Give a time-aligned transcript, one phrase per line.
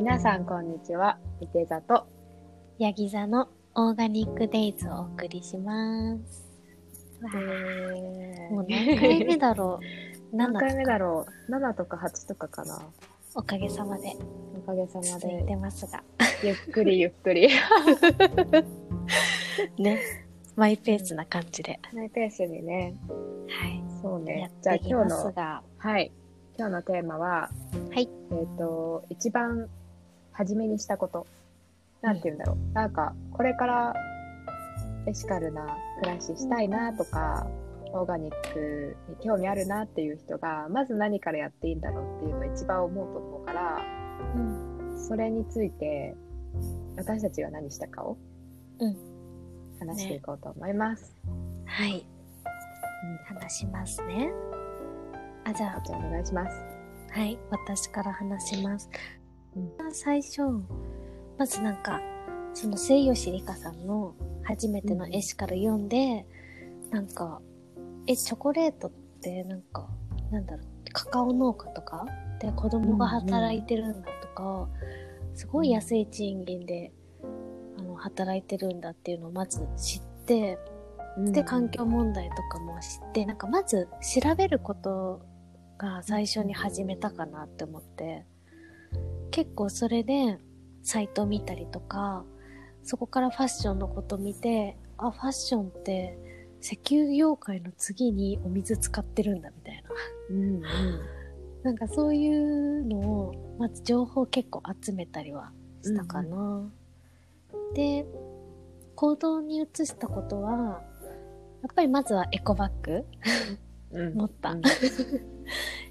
[0.00, 1.18] 皆さんこんにちは。
[1.42, 2.06] いて座と。
[2.78, 6.48] ヤギ座のオーガニックデイズをお送りします。
[8.50, 9.78] もう何回目だろ
[10.32, 10.36] う？
[10.36, 12.80] 何 ?7 回目だろう ?7 とか8とかかな。
[13.34, 14.16] おかげさまで
[14.56, 15.42] おかげさま続いで。
[15.42, 16.02] てますが。
[16.42, 17.50] ゆっくりゆっくり。
[19.76, 20.00] ね。
[20.56, 21.78] マイペースな感じで。
[21.92, 22.94] マイペースにね。
[23.50, 23.84] はい。
[24.00, 24.50] そうやね。
[24.62, 25.62] じゃあってき今日の、ますが。
[25.76, 26.10] はい。
[26.56, 27.50] 今日のテーマは、
[27.90, 28.08] はい。
[28.32, 29.68] えっ、と、一番
[30.40, 31.26] 初めにしたこと。
[32.00, 32.72] なんて言うんだろう。
[32.72, 33.94] なんか、これから
[35.06, 37.46] エシカルな暮らししたいなとか、
[37.92, 43.84] オーガニックに興味あるなっていう人が、まず何からやっていいんだろうっていうのを一番思うと思うから、
[44.34, 44.98] うん。
[44.98, 46.16] それについて、
[46.96, 48.16] 私たちが何したかを、
[48.78, 48.96] うん
[49.78, 51.14] 話していこうと思います。
[51.66, 52.06] はい。
[53.26, 54.32] 話しますね。
[55.44, 56.56] あ、じゃあ、じゃあお願いします。
[57.10, 57.38] はい。
[57.50, 58.88] 私から話します。
[59.56, 59.72] うん。
[59.92, 60.42] 最初、
[61.38, 62.00] まずなんか、
[62.54, 66.26] その末吉里香さんの初めてのエシカル読んで、
[66.90, 67.40] なんか、
[68.06, 69.88] え、チョコレートってなんか、
[70.30, 72.06] なんだろう、カカオ農家とか
[72.40, 74.68] で子供が働いてるんだとか、
[75.34, 76.92] すごい安い賃金で、
[77.78, 80.58] あの、働いてるんだっていうのをまず知って、
[81.18, 83.88] で、環境問題とかも知って、なんかまず
[84.20, 85.20] 調べること
[85.78, 88.26] が最初に始めたかなって思って、
[89.30, 90.38] 結構それで
[90.82, 92.24] サイト見たりとか、
[92.82, 96.18] そこからファッションのこと見て、あ、ファッションって
[96.62, 99.90] 石油業界の次にお水使ってるんだみたいな。
[100.30, 100.62] うんうん。
[101.62, 106.70] なんかそういうのを、まず情報結構集めたりはしたかな。
[107.74, 108.06] で、
[108.94, 110.82] 行動に移したことは、
[111.62, 113.04] やっぱりまずはエコバッグ
[113.92, 114.52] うん持った。
[114.52, 114.62] うん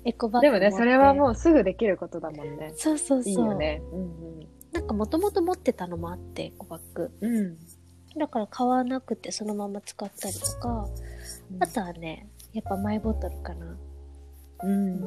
[0.10, 2.74] エコバッグでもね、それはもうすぐできることだもんね。
[2.76, 3.32] そうそうそう。
[3.32, 3.82] いいよね。
[3.94, 4.40] うん
[4.72, 7.12] なんかもともと持ってたのもあって、エコバッグ。
[7.22, 7.38] うん。
[7.38, 7.58] うん。
[8.18, 10.88] だから買わなくてそのまま使ったりとか、
[11.60, 13.78] あとはね、やっぱマイボトルかな。
[14.64, 15.02] うん。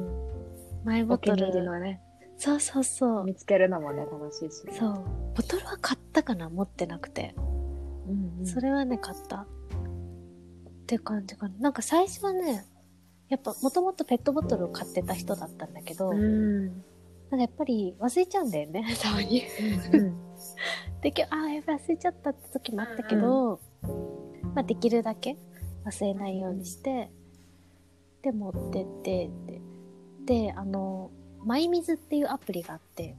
[0.83, 1.65] マイボトお気に入りル。
[1.65, 2.01] のね、
[2.37, 3.23] そうそうそう。
[3.23, 4.63] 見つけるのもね、楽しいし。
[4.77, 5.05] そう。
[5.35, 7.33] ボトルは買ったかな持ってなくて。
[8.07, 8.45] うんうん。
[8.45, 9.37] それはね、買った。
[9.37, 9.45] っ
[10.85, 11.55] て感じかな。
[11.59, 12.65] なんか最初はね、
[13.29, 16.67] やっぱもともとペットボトルを買ってた人だったんだけど、うん。
[16.67, 16.73] なん
[17.31, 19.43] かやっぱり忘れちゃうんだよね、 たまに。
[19.93, 20.17] うん。
[21.01, 23.59] で、今日、ああ、やっぱ忘れちゃったって時もあったけど、
[24.53, 25.37] まあできるだけ
[25.85, 27.09] 忘れないようにして、
[28.21, 29.61] で、持ってって、で、
[30.25, 31.11] で、あの、
[31.43, 33.15] mymizu っていうアプリがあって、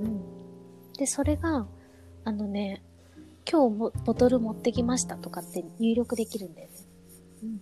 [0.00, 0.20] うん。
[0.96, 1.66] で、それが、
[2.24, 2.82] あのね、
[3.50, 6.74] 今日もボトル持ってきましたとかって入力できるんだよね。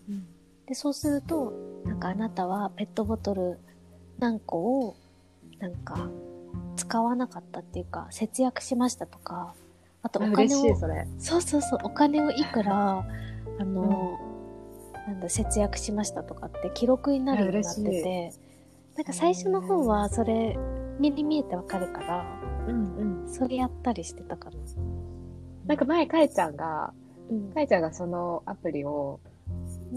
[0.08, 0.26] うん。
[0.66, 1.52] で、そうすると、
[1.84, 3.58] なんかあなたはペットボトル
[4.18, 4.96] 何個を、
[5.58, 6.08] なんか、
[6.76, 9.54] 使わなかったっていうか、節約しましたとか、
[10.02, 10.76] あとお金を
[11.18, 13.06] そうそうそう、お金をいくら、
[13.58, 14.18] あの、
[15.06, 18.32] なんだ、節約しましたとかって記録になるようになってて、
[18.96, 20.56] なんか最初の方はそれ、
[20.98, 22.24] 目に見えてわかるから、
[22.68, 23.28] うんうん。
[23.28, 24.56] それやったりしてたかな。
[25.66, 26.92] なんか前、かいちゃんが、
[27.30, 27.52] うん。
[27.52, 29.20] かいちゃんがそのアプリを、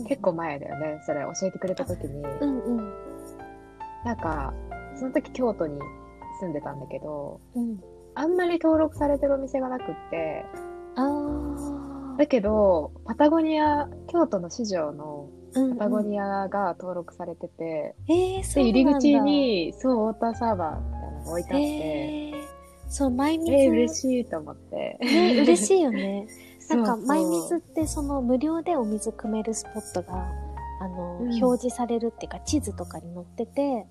[0.05, 2.93] 結構前だよね、それ教えてくれた時に、うんうん。
[4.05, 4.53] なんか、
[4.95, 5.79] その時京都に
[6.39, 7.79] 住んでたんだけど、うん。
[8.15, 10.45] あんまり登録されてるお店がなくって、
[10.95, 15.37] あだけど、パタゴニア、京都の四条のー。
[15.55, 18.69] うん、パタゴニアが登録されてて、えー、そうで。
[18.69, 23.53] 入り口に、そう、ウォーターサーバーみたいなのが置いてあって、えー、そう、 mymizu。
[23.53, 24.97] えー、嬉しいと思って。
[25.01, 26.27] ね、嬉しいよね。
[26.69, 30.27] なんか、 mymizu ってその無料でお水汲めるスポットが、
[30.81, 33.85] あの、うん表示されるっていうか、地図とかに載ってて、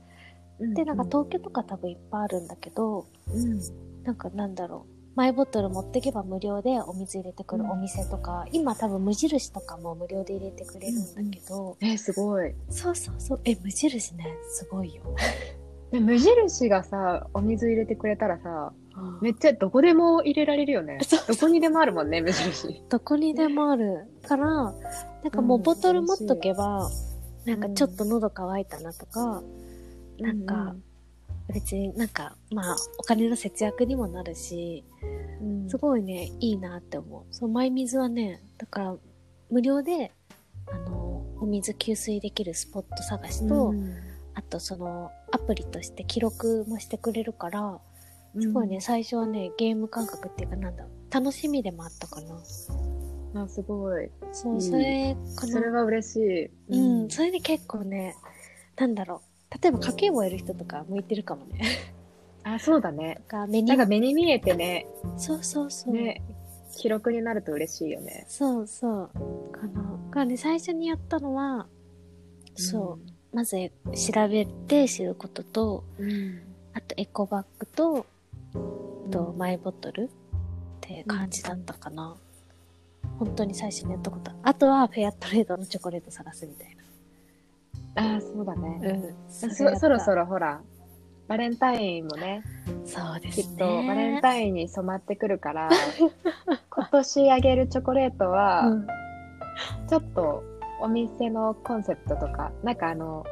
[0.59, 3.61] うんで、なんか東京とか多分いっぱいあるんだけど、うん
[4.05, 4.97] なんかなんだろう。
[5.17, 12.55] マイボトル持ってけば無料でお水入れてくるお店とか、今多分無印とかも無料で入れてくれるんだけど、えー、すごい。
[12.69, 13.41] そうそうそう。
[13.45, 15.03] え、無印ね、すごいよ。
[15.91, 18.75] で無印がさ、お水入れてくれたらさ、
[19.21, 20.99] めっちゃどこでも入れられるよね。
[21.29, 22.83] どこにでもあるもんね、無印。
[22.89, 26.91] どこにでもあるから、なんかもうボトル持っとけば、
[27.45, 29.43] なんかちょっと喉乾いたなとか、
[30.19, 30.75] なんか
[31.53, 34.85] 別になんか、まあ、お金の節約にもなるし、
[35.41, 37.23] うん、すごいね、いいなって思う。
[37.31, 38.97] そう、マイ水はね、だから、
[39.51, 40.13] 無料で、
[40.67, 43.95] あの、お水給水できるスポット探しと、うん。
[44.35, 47.81] あとその、アプリとして記録もしてくれるから、
[48.39, 52.35] すごいね、、最初はね、ゲーム感覚っていうかなんだ、楽しみでもあったかな。
[53.43, 54.11] あ、すごい。
[54.33, 55.53] そう、うんそれかな。
[55.53, 56.51] それは嬉しい。
[56.69, 58.17] うん、それで結構ね、
[58.77, 59.63] なんだろう。
[59.63, 61.61] 例えば家計簿やる人とか向いてるかもね。
[62.45, 63.23] あ、そうだね。
[63.27, 64.87] か目になんか目に見えてね、
[65.17, 65.95] そうそうそう。
[65.95, 66.23] ね、
[66.77, 68.25] 記録になると嬉しいよね。
[68.29, 69.11] そうそう。
[69.51, 69.99] かな。
[70.11, 71.67] がね、最初にやったのは、
[72.55, 73.37] そう。
[73.37, 73.57] まず
[73.95, 76.11] 調べて知ることと、うん。
[76.11, 76.41] うん。
[76.73, 78.07] あとエコバッグと、
[79.11, 80.09] とうんマイボトルっ
[80.81, 82.17] て感じだったかな。
[83.19, 84.31] 本当に最初にやったこと。
[84.43, 86.77] あとはフェアトレードのチョコレート探すみたい
[87.97, 88.69] ああ、そうだな。
[88.79, 89.15] ね。
[89.29, 90.17] そそそろそろ。
[90.17, 90.61] ろほら、
[91.29, 92.43] バレンタインもね、
[92.85, 93.45] そうですね。
[93.45, 95.71] きっとバレンタインに染まってくるから、
[96.71, 98.87] 今年あげるチョコレートは、うん
[99.89, 100.43] ちょっと
[100.83, 103.25] お店のコンセプトとか、なんかあの、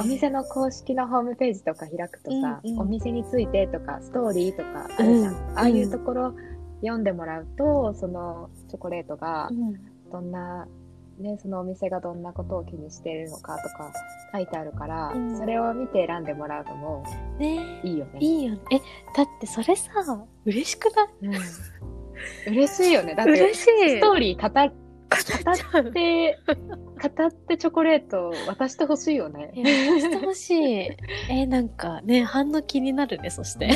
[0.00, 2.80] お店の公式のホームページとか開くとさ、うんうん。
[2.80, 5.34] お店についてとか、ストーリーとかあるじゃん。
[5.34, 6.34] うんああいうところ
[6.80, 9.74] 読んでもらうと、そのチョコレートがうん。
[10.12, 10.68] どんな、
[11.18, 13.92] ね、そのお店がどんなことを気にしているのかとか
[14.32, 15.36] 書いてあるから、うん。
[15.36, 17.04] それを見て選んでもらうのも
[17.38, 17.80] ね。
[17.82, 18.18] いいよね。
[18.20, 18.60] いいよね。
[18.70, 18.78] え、
[19.16, 19.90] だってそれさ、
[20.44, 21.08] 嬉しくない？
[22.46, 23.14] うん、嬉しいよね。
[23.16, 23.90] だって、嬉しい。
[23.96, 24.72] ストーリー語っ
[25.44, 25.92] 語っ。
[25.92, 29.52] て、語ってチョコレート渡してほしいよね。
[29.56, 30.96] え、渡してほしい。
[31.28, 33.70] え、なんかね、反応気になるね、そして。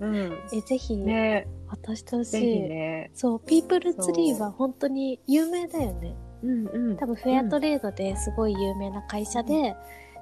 [0.00, 0.08] うん。
[0.08, 0.38] うん。
[0.52, 2.60] え、ぜひ、ね渡してほしい。
[2.62, 3.10] ね。
[3.14, 6.14] そう、ピープルツリーは本当に有名だよね。
[6.42, 6.96] うんうん。
[6.96, 9.74] 多分フェアトレードですごい有名な会社で、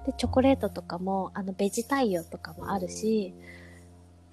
[0.07, 3.35] で、チョコレートとかも、あの、ベジ対応とかもあるし、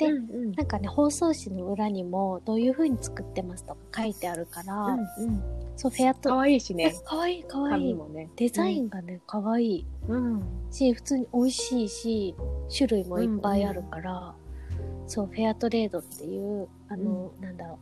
[0.01, 5.43] でうんうんなんかね、包装紙の裏にもどういう風に作ってますとか書いてあるから、うんうん。
[5.77, 6.93] そう、フェアトかわいいしね。
[7.05, 7.93] かわいいかわいい。
[7.93, 8.29] ね。
[8.35, 10.43] デザインがね、かわいいうん。
[10.71, 12.35] し、普通に美味しいし、
[12.75, 14.33] 種類もいっぱいあるから、
[15.07, 17.77] そう、フェアトレードっていう、あの、なんだろう、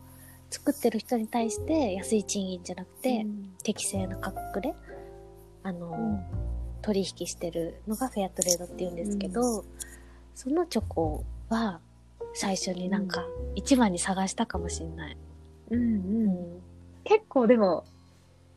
[0.54, 4.74] 作ってる人に対して安い賃金じゃなくて、うん適正な価格で、
[5.64, 6.50] あの、うん
[6.82, 9.66] 取引してるのがフェアトレードって言うんですけど、
[10.34, 11.82] そのチョコは
[12.34, 15.18] 最初になんか一番に探したかもしんない。
[15.72, 16.28] うんううん。
[16.28, 16.62] ん。
[17.04, 17.84] 結構でも、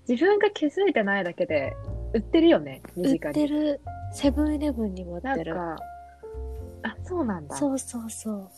[0.08, 1.76] 自分が気づいてないだけで、
[2.12, 3.34] 売ってるよね、身売っ近に。
[3.34, 3.80] てる、
[4.12, 5.54] セブンイレブンにも売ってる。
[5.54, 5.82] なんか、
[6.82, 7.56] あ、そうなんだ。
[7.56, 8.50] そうそうそう。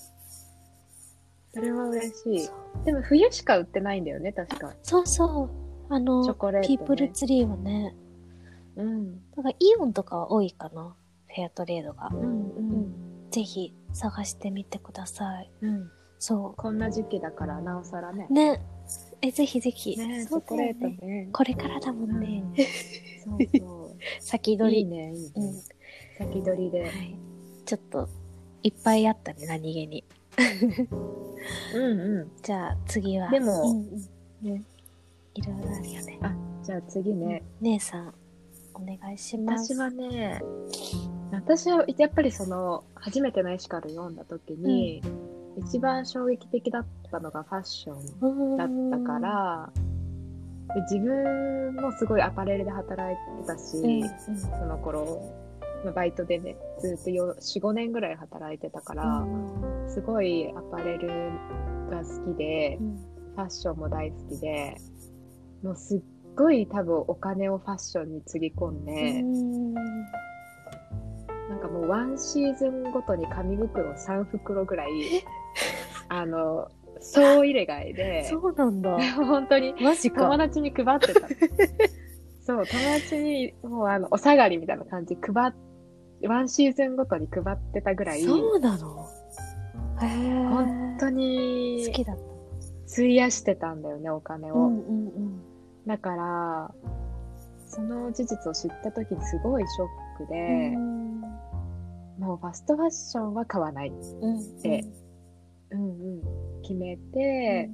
[1.52, 2.50] それは嬉しい。
[2.84, 4.74] でも冬しか売ってないんだよね、確か。
[4.82, 5.50] そうそう。
[5.94, 6.76] あチョの、コレート、ね。
[6.78, 7.94] ピープルツリーはね、
[8.76, 9.30] うん。
[9.36, 10.96] だからイオンとかは多いかな。
[11.28, 12.08] フェアトレードが。
[12.12, 12.24] うんう
[12.60, 13.03] ん。
[13.34, 15.50] ぜひ探してみてください。
[15.62, 15.90] うん。
[16.20, 18.32] そこんな時期だから、なおさらねう。。
[18.32, 18.60] ね。
[19.22, 19.96] え、ぜひぜひ。
[19.98, 20.98] ねチョコレね。
[21.02, 21.28] ね。
[21.32, 22.44] これからだもんね。
[23.24, 23.96] そうそう。
[24.20, 24.78] 先取り。
[24.78, 25.32] いいね、いいね。
[25.34, 25.52] うん。
[26.16, 26.82] 先取りで。
[26.82, 27.18] はい。
[27.64, 28.08] ちょっと、
[28.62, 30.04] いっぱいあったね、何気に。
[31.74, 33.30] うんうじゃあ次は。
[33.30, 34.54] でもうんうんん。
[34.54, 34.62] ね。
[35.34, 36.20] いろいろあるよね。
[36.62, 37.42] じゃあ次ね。
[37.60, 38.14] 姉さん、
[38.74, 39.74] お願いします。
[39.74, 40.40] 私はね、
[41.36, 45.02] 私はやっぱりその、初めてのエシカル読んだ時に、
[45.58, 49.72] 一番衝撃的だったのがファッションだったか、ら、
[50.74, 55.22] で自分もすごいアパレルで働いてたし、うんその頃、
[55.94, 61.08] バイトでね、ずっと4、5年ぐらい働いてたから、うんすごいアパレル
[61.90, 62.96] が好きでう、ん
[63.36, 64.76] ファッションも大好きで、
[65.62, 66.00] もうすっ
[66.36, 69.22] ごい多分お金をファッションにつぎ込んで、
[71.48, 74.88] なんかもうワンシーズンごとに紙袋3袋ぐらい、
[76.08, 76.68] あの、
[77.00, 78.96] 総入れ替えで、 そうなんだ。
[79.16, 80.38] 本当にマジ友か。
[80.38, 81.20] 達に配ってた。
[82.46, 85.54] そう、友達にもうあの、お下がりみたいな感じで配っ、
[86.28, 89.06] ワンシーズンごとに配ってたぐらい、そうなの？
[90.00, 90.44] へえ。
[90.48, 92.22] 本当に好きだった。
[92.92, 94.54] 費やしてたんだよね、お金を。
[94.54, 95.42] うんうん
[95.86, 96.74] だから、
[97.66, 101.03] その事実を知った時にすごいショックうで、ん。
[102.24, 103.88] もうファストファッションは買わない。
[103.88, 104.60] うん。
[104.62, 104.84] で
[105.70, 106.62] うんうん。
[106.62, 107.70] 決めて、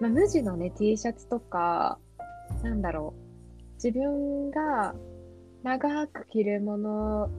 [0.00, 1.98] まあ、無地のね、T シャツとか、
[2.62, 3.74] なんだろう。
[3.74, 4.94] 自分が
[5.62, 7.30] 長く着るもの、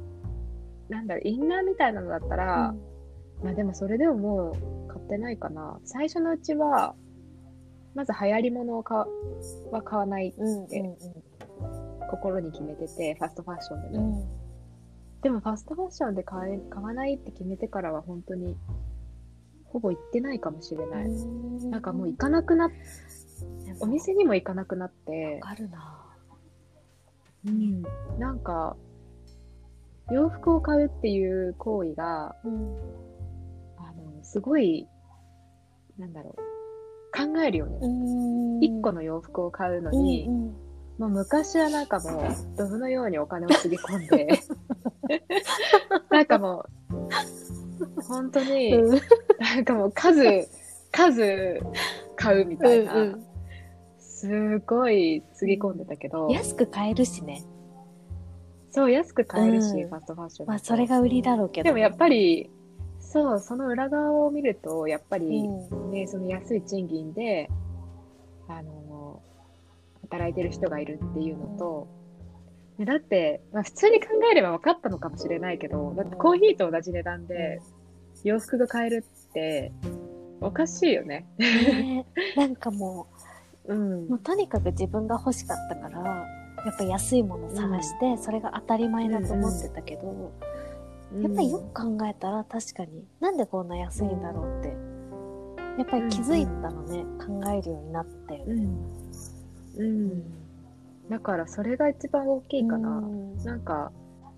[0.90, 2.76] なんだろう、インナーみたいなのだったら、
[3.44, 5.80] まあでもそれでももう買ってないかな。
[5.84, 6.96] 最初のうちは、
[7.96, 8.98] まず流行り物を買
[9.72, 10.64] は買わないうん。
[10.64, 10.68] うん。
[10.68, 10.98] で
[12.12, 14.45] 心に決めてて、ファストファッションでも。
[15.26, 15.30] うん。
[15.30, 18.56] でもファストファッションで買え買わないって決めてからは本当に、
[19.66, 21.06] ほぼ行ってないかもしれない。
[21.06, 21.72] うん。
[21.72, 22.72] なんかもう行かなくなっ、
[23.80, 26.02] お店にも行かなくなって、あるな。
[27.48, 27.84] うん、
[28.18, 28.76] なんか、
[30.12, 32.78] 洋服を買うっていう行為が、うん。
[33.78, 34.88] あの、すごい、
[35.98, 36.42] なんだろう、
[37.16, 37.80] 考えるよね。
[37.82, 38.64] うん。
[38.64, 40.66] 一個の洋服を買うのに、うんうん
[40.98, 44.40] もう昔はなんかもう、ドブのようにお金をつぎ込んで、
[46.10, 49.00] なんかもう、本当に、うん。
[49.40, 50.48] なんかもう数、
[50.92, 51.60] 数
[52.16, 53.26] 買うみたいな、うんうん。
[54.00, 57.44] すごいつぎ込んでたけど、安く買えるしね。
[58.72, 59.90] そう、安く買えるし、うん。
[59.90, 60.48] ファストファッション。
[60.48, 61.66] まあ、それが売りだろうけど。
[61.66, 62.50] でもやっぱり、
[63.00, 65.92] そう、その裏側を見ると、やっぱり、うん。
[65.92, 67.50] ね、その安い賃金で、
[68.48, 69.22] あの、
[70.02, 72.05] 働いてる人がいるっていうのと、ね
[72.80, 77.62] だって、まあ、普通に考えれば分かったのかもしれないけど、だってコーヒーと同じ値段で
[78.24, 79.72] 洋服が買えるって、
[80.42, 81.26] おかしいよね。
[81.38, 82.06] ね
[82.36, 83.08] なんかも
[83.68, 86.02] うんう、もうとにかく自分が欲しかったから、
[86.66, 90.32] やっぱ安いものを探して、それが当たり前だと思ってたけど、
[91.22, 94.70] やっぱりよく考えたら確かに、なんでこんな安いんだろうって、
[95.78, 98.68] やっぱり気づいたのね、考えるようになったよね。
[99.78, 99.86] うん。
[99.86, 100.45] うん。
[101.10, 102.90] だからそれが一番大きいかな。
[102.98, 103.92] うんなんか、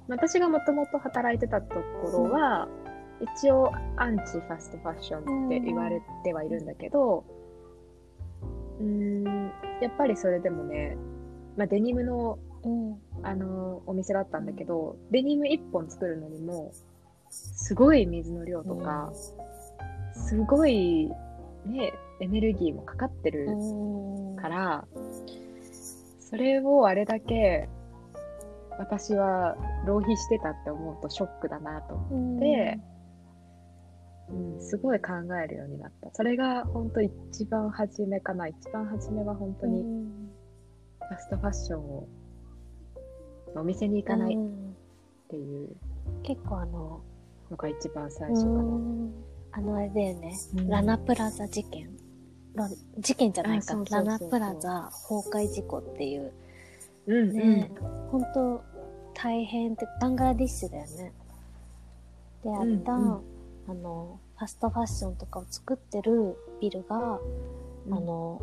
[0.07, 2.67] 私がもともと働いてたところは、
[3.19, 7.23] 一応アンチファストファッションって言われてはいるんだけど、
[8.79, 9.23] うーん、
[9.81, 10.97] やっぱりそれでもね、
[11.55, 12.97] まあ、デニムの、うん。
[13.23, 16.71] あのお店だったんだけど、デニム1本作るのにも、
[17.29, 19.11] すごい水の量とか、
[20.13, 21.11] すごい、
[21.65, 24.46] ね、エネルギーもかかってるうんから、
[26.29, 27.69] それをあれだけ
[28.77, 29.55] 私は
[29.85, 32.77] 浪費してたって思うとショックだなと思って、
[34.29, 36.09] うん、すごい考えるようになった。
[36.13, 38.47] それが本当一番初めかな。
[38.47, 40.29] 一番初めは本当にうん。
[40.99, 42.07] ファストファッションを
[43.55, 44.75] お店に行かないっうん。
[45.29, 45.75] ていう。
[46.23, 47.01] 結構あの、
[47.49, 48.53] のが一番最初かな。
[48.53, 49.13] うん。
[49.53, 50.67] あのあれだよね、うん。
[50.67, 51.89] ラナプラザ事件
[52.57, 53.65] ラ事件じゃないか。
[53.73, 56.31] あそうそうそうラナプラザ崩壊事故っていう。
[57.07, 57.71] うんね、
[58.11, 58.61] 本当
[59.13, 61.13] 大変ってバングラディッシュだよね。
[62.43, 63.21] であった、うんうん。
[63.69, 67.19] あのファストファッションとかを作ってるビルが、
[67.87, 67.93] うん。
[67.93, 68.41] あの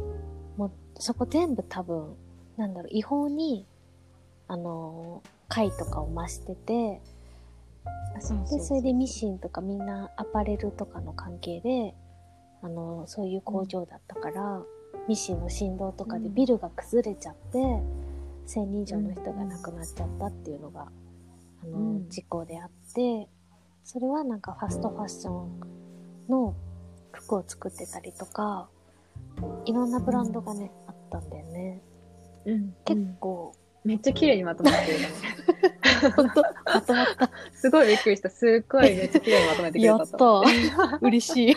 [0.57, 2.15] もうそこ全部多分
[2.57, 3.67] なんだろう違法に
[4.49, 7.01] あの貝とかを増してて
[8.17, 8.59] あそうそうそう。
[8.59, 11.95] で、それでミシンとかみんなアパレルとかの関係で、
[12.65, 14.63] あの、そういう工場だったから、
[15.07, 20.89] ミシンの振動とかでビルが崩れちゃって、1000人以上の人が亡くなっちゃったっていうのが、
[21.63, 22.09] あの、うん。
[22.09, 23.29] 事故であって、
[23.85, 25.61] それはなんかファストファッション
[26.31, 26.55] の
[27.13, 28.69] 服を作ってたりとか、
[29.67, 31.83] いろんなブランドがね、あったんだよね。
[32.47, 33.17] うん、結うん。
[33.21, 33.53] 構、
[33.85, 35.07] めっちゃ綺麗にまとまってるね。
[36.11, 37.31] 本当まとまった。
[37.53, 38.31] すごいびっくりした。
[38.31, 40.41] すっごいめっちゃ綺麗にまとめてくれやたと。
[40.41, 40.99] った。
[41.01, 41.57] 嬉しい。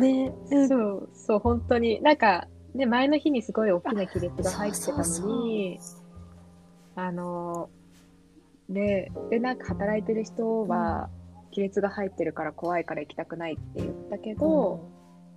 [0.00, 2.00] ね、うんそう、そう、本当に。
[2.02, 5.80] なんか、ね、前の日にすごい大きな亀裂が入ってたのに、
[6.96, 7.68] あの、
[8.68, 11.10] で、で、なんか働いてる人は、
[11.54, 14.88] 亀裂が入ってるから怖いから行きたくないって言ったけど、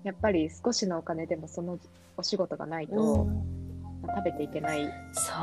[0.04, 1.78] やっぱり少しのお金でもその
[2.16, 3.66] お仕事がないと、うん
[4.08, 5.36] 食べていけないそう。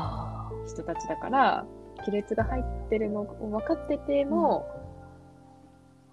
[0.67, 1.65] 人たちだから、
[2.05, 4.65] 亀裂が入ってるのを分かってても、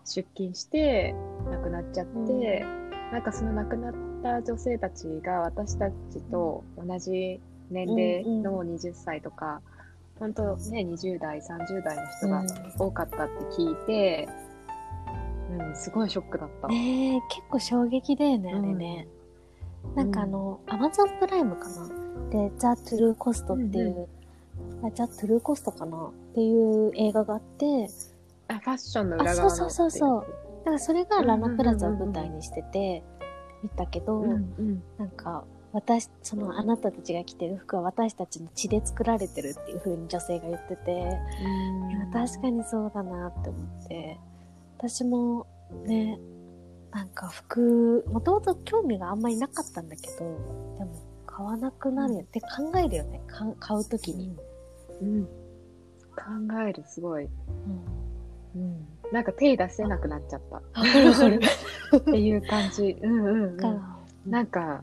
[0.05, 1.15] 出勤して
[1.51, 2.65] 亡くなっちゃって、
[3.13, 5.95] なんかその亡くなった女性たちが私たち
[6.31, 7.41] と同じ
[7.71, 9.61] 年齢の20歳とか、
[10.19, 12.45] 本当ね、20代、30代の人が
[12.79, 14.29] 多かったって聞いて、
[15.59, 16.69] うん、すごいショックだった。
[16.69, 19.09] ねえ、結構衝撃だよね、あれね。
[19.95, 21.89] なんかあの、アマゾンプライムかな。
[22.31, 24.09] で、ザ・トゥルー・コストっていう、
[24.83, 27.89] あザ・トゥルー・コストかなっていう映画があって、
[28.49, 30.27] あ、ファッションの裏側のあそうそうそう
[30.61, 33.03] だからそれがラナプラザを舞台にしてて、
[33.63, 34.83] 見たけど、うんうん。
[34.99, 41.09] なんか、私、そのあなたたちが着てる服は私たちの血で作られてるっていう風に女性が言ってて、いや
[42.13, 44.19] 確かにそうだなって思って。
[44.79, 45.47] 私も
[45.85, 46.19] ね
[46.91, 50.91] なんか服もともと興味があんまりなかったんだけどでも
[51.27, 52.21] 買わなくなるよ。
[52.21, 52.47] って考
[52.79, 53.21] えるよね。
[53.27, 54.37] か買う時に、うん、
[56.17, 57.25] 考える、すごい。
[57.25, 60.59] うん、うん、なんか手出せなくなっちゃった。
[61.99, 62.97] っていう感じ。
[63.01, 64.31] うんうん、うん。
[64.31, 64.83] なんか、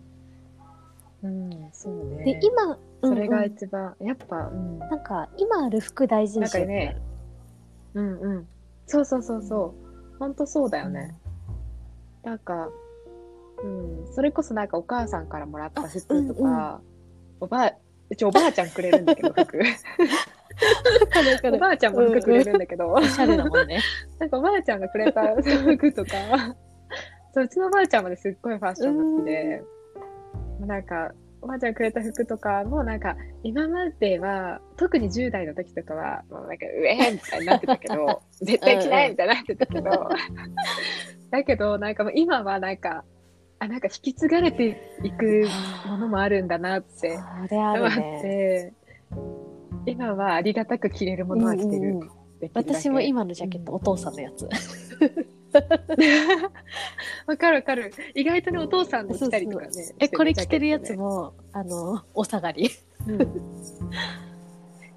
[1.24, 2.24] うん、そうね。
[2.26, 4.80] で今、それがうんうん一番、やっぱ、うん。
[4.80, 7.02] なんか今ある服大事にしようってなる
[7.94, 8.48] うんうん。
[8.86, 9.74] そうそうそうそ
[10.16, 10.18] う。
[10.20, 11.16] ほんとそうだよね。
[12.24, 12.70] なんか、
[13.64, 16.82] うん、それこそなんかお母さんからもらった服とか、あうんう
[17.42, 17.74] おばあ、
[18.10, 19.60] うちおばあちゃんくれるんだけど、 服。
[21.54, 23.80] おばあちゃんも服くれるんだけど、おしゃれだもんね。
[24.20, 26.56] なんかおばあちゃんがくれた服とか、
[27.34, 29.64] そううちのおばあちゃんまですっごいファッションが好きで、
[30.62, 31.12] なんか、
[31.42, 40.10] おばあちゃんくれた服とかもなんか、今までは、特に10代の時とかは、もうなんか、うえーみたいになってたけど、 絶対着ないみたいになってたけど、
[41.30, 43.04] だけど、なんかもう今はなんか、
[43.60, 45.48] あ、なんか引き継がれていく
[45.88, 48.74] ものもあるんだなって思っるね。
[49.86, 51.90] て、今はありがたく着れるものは着てる。
[51.90, 52.10] うんうん
[52.54, 54.48] 私も今のジャケット、お父さんのやつ。
[57.26, 57.92] わかるわかる。
[58.14, 59.72] 意外とね、お父さんの着たりとかね。
[59.98, 62.70] え、これ着てるやつも、あの、お下がり。
[63.08, 63.20] うん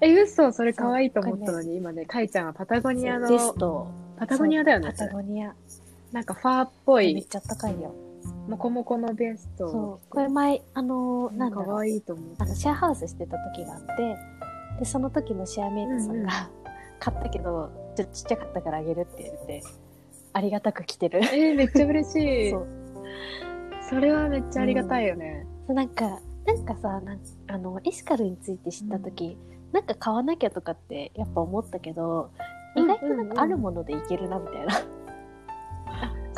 [0.03, 3.87] え、嘘それ可愛いと思ったのに、今ね、かいちゃんはパタゴニアのベ、スト。
[4.17, 4.93] パタゴニアだよねパ。
[4.93, 5.53] タゴニア。
[6.11, 7.93] なんかファーっぽい、めっちゃ高いよ。
[8.47, 9.69] モコモコのベスト。
[9.69, 10.09] そう。
[10.09, 12.35] これ前、あの、ななんだろう可愛いと思う。
[12.39, 14.17] あの、シェアハウスしてた時があって、
[14.79, 16.49] で、その時のシェアメイトさんが、
[16.99, 19.63] 買ったけど、ちょっとちっちゃかったからあげるって言って、
[20.33, 21.19] ありがたく着てる。
[21.23, 22.51] えー、めっちゃ嬉しい。
[22.51, 22.67] そう。
[23.89, 25.45] それはめっちゃありがたいよね。
[25.67, 29.37] なんか、なんかさ、なんあの、エシカルについて知った時、
[29.71, 32.31] なんか買わなきゃとかってやっぱ思ったけど、
[32.75, 34.73] 意外となんかあるものでいけるなみたいな。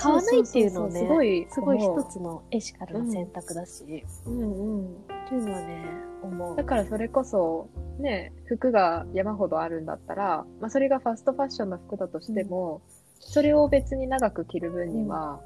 [0.04, 4.96] 買わないっていうのをねすごい、すごい一つのエシカルの選択だし、うんうん。
[4.96, 5.86] っていうのはね、
[6.22, 6.56] 思う。
[6.56, 6.64] だ。
[6.64, 7.70] からそれこそ、
[8.00, 12.82] ね、服が山ほどあるんだったら、まあそれがファストファッションの服だとしても、
[13.20, 15.40] それを別に長く着る分には、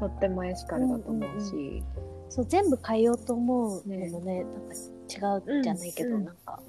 [0.00, 1.84] とってもエシカルだと思うし、
[2.28, 4.74] そう、全部変えようと思うのもね、なんか
[5.54, 6.60] 違うじゃないけど、うんなんか、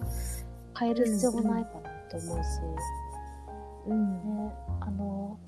[0.78, 2.46] 変える必要もないかなと思うし、
[3.88, 4.14] うん。
[4.48, 5.40] ね、あの、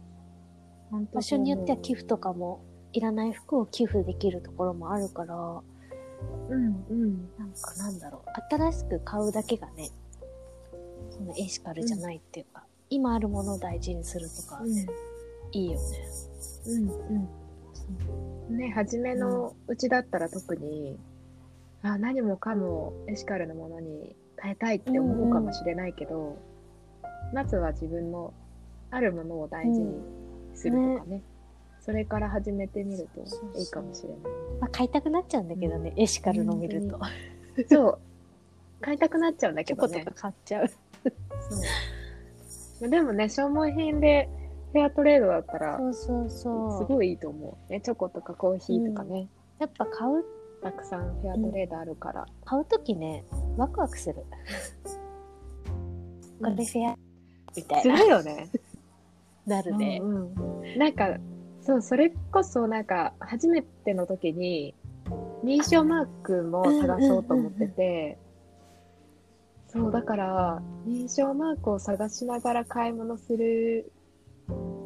[1.14, 2.62] 場所によっては寄付とかも、
[2.94, 7.30] いらない服を寄付できるところもあるから、うんうん。
[7.38, 9.90] なんかなんだろう、新しく買うだけがね、
[11.10, 14.62] そのエシカルじゃないっていうか、今あるものを大事にするとか、
[15.52, 15.80] いいよね。
[16.68, 16.90] うん
[18.50, 18.58] うん。
[18.58, 20.98] ね、初めのうちだったら特に、
[21.82, 26.38] あ、何もかもエシカルなものに変えたいって思うかもしれないけど、
[27.34, 28.34] まずは自分の
[28.92, 30.02] あるものを大事に
[30.56, 31.22] するとかね。
[31.82, 33.22] それから始めてみると
[33.60, 34.18] いいかもしれない。
[34.60, 37.00] まあ、買いたくなっちゃうんだけどね、エシカルの見ると。
[37.70, 38.00] そう。
[38.82, 40.22] 買いたくなっちゃうんだけどねとか。
[40.24, 40.68] 買っちゃう。
[40.68, 42.90] そう。
[42.90, 44.28] でもね、消耗品で
[44.74, 46.80] フェアトレードだったら、そうそうそう。
[46.80, 47.72] すごいいいと思う。
[47.72, 49.28] ね、チョコとかコーヒーとかね、
[49.60, 50.26] やっぱ買う、
[50.64, 52.26] たくさんフェアトレードあるから。
[52.44, 53.24] 買うときね、
[53.58, 54.16] ワクワクする。
[56.42, 56.98] これフェア、
[57.56, 57.96] みたいすな。
[57.98, 58.50] るよね。
[59.46, 60.00] なるね。
[60.02, 61.18] うんうんなんか、
[61.62, 64.76] そう、それこそなんか、初めての時に、
[65.44, 68.18] 認証マークも探そうと思ってて、
[69.68, 73.92] そう、だから、認証マークを探しながら買い物する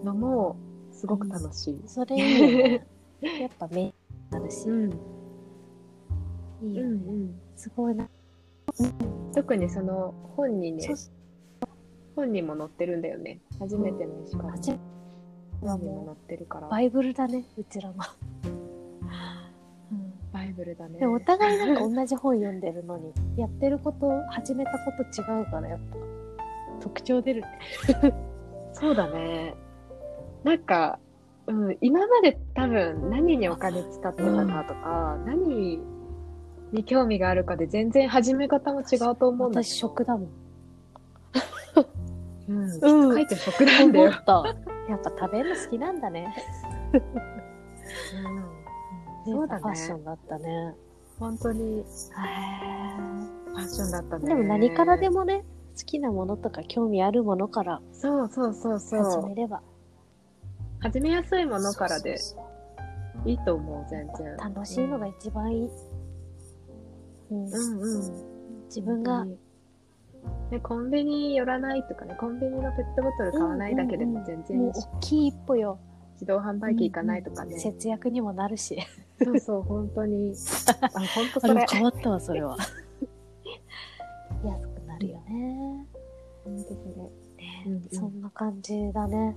[0.03, 0.57] のも、
[0.91, 1.81] すごく楽しい。
[1.87, 2.87] それいいよね。
[3.39, 3.93] やっぱ目に
[4.31, 4.91] なるし、うん。
[6.61, 6.89] いいよね。
[6.89, 7.39] うんうん。
[7.55, 8.09] すごいな。
[9.33, 10.95] 特にその本にねそう、
[12.19, 13.39] 本にも載ってるんだよね。
[13.59, 16.67] 初めての石川にも載ってるから。
[16.67, 17.95] バイブルだね、うちらの。
[18.43, 20.99] うんバイブルだね。
[20.99, 25.97] でもお互いなんか同じ本読んでるのに、やってること、始めたこと違うから、やっぱ、
[26.81, 27.47] 特徴出るね。
[28.73, 29.55] そうだね。
[30.43, 30.99] なんか、
[31.47, 35.79] うん、今まで多分何にお金使ってたかとか、何
[36.71, 39.63] に興味があるかで全然始め方も違うと思うんだ。
[39.63, 40.48] 私、食だもん。
[42.49, 43.09] うん。
[43.09, 44.05] うん書いて食なんだよ。
[44.05, 44.53] やっぱ
[45.19, 46.33] 食べるの好きなんだね。
[49.25, 49.33] うん。
[49.33, 50.75] そうだねファッションだったね。
[51.19, 54.27] 本当にへファッションだったね。
[54.27, 55.45] でも何からでもね、
[55.77, 59.27] 好きなものとか興味あるものからそうそうそうそ始う。
[59.27, 59.61] めれば。
[60.79, 62.17] 始めやすいものからで
[63.25, 64.37] いいと思う、全然。
[64.37, 65.69] 楽しいのが一番いい。
[67.31, 68.65] うんうんうん。
[68.65, 69.25] 自分が、
[70.51, 75.79] ね、コンビニ寄らないとかね、コンビニのペットボトル買わないだけでも全然いいし、もう大きい一歩よ。
[76.13, 77.57] 自動販売機行かないとかね。
[77.57, 78.77] 節約にもなるし。
[79.23, 80.33] そうそう、本当に。
[80.81, 81.65] あ、本当それ。
[81.69, 82.57] 変わったわ、それは。
[84.43, 85.85] 安くなるよね。
[86.43, 87.03] 本当それ。
[87.37, 89.35] ねうんうんそんな感じだね。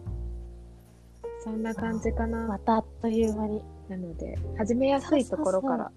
[1.44, 2.46] そんな感じかな。
[2.46, 3.62] またあっという間に。
[3.88, 5.92] なので、始めやすいところから。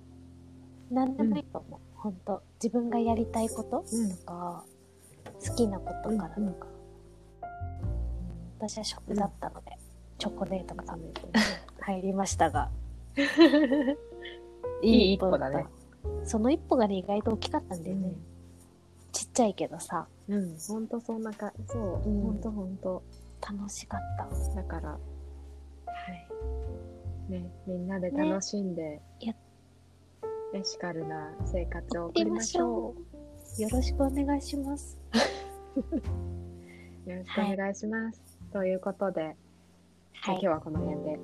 [0.91, 1.79] 何でもいいと思う。
[1.95, 2.43] ほんと。
[2.61, 4.65] 自分がやりたいことうんとか、
[5.43, 6.39] 好きなことからとか。
[6.39, 6.75] うんうんうん
[8.57, 9.77] 私は食だったので、
[10.17, 11.21] チョコレートが食べて
[11.81, 12.69] 入りましたが。
[14.81, 15.65] いい一歩だね。
[16.23, 18.07] その一歩がね、意外と大きかったんだよね。
[18.07, 18.15] うん
[19.11, 23.03] ちっちゃいけどさ、うん、本当そんなか、そう、うん本当本当。
[23.41, 24.55] 楽しかった。
[24.55, 24.97] だから、は
[27.29, 27.31] い。
[27.31, 29.33] ね、みんなで楽しんで、や
[30.53, 32.93] エシカルな生活を送送りましょ
[33.57, 33.61] う。
[33.61, 34.99] よろしくお願いします。
[35.75, 37.09] う。
[37.09, 38.21] よろしくお願いします。
[38.51, 39.35] ということで、はい
[40.23, 40.47] 今日。
[40.47, 41.19] はこの辺で。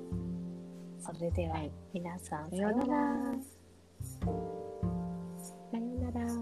[1.00, 3.34] それでははい、皆さん、さようなら。
[4.10, 6.41] さようなら。